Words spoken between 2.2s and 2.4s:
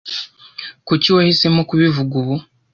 ubu?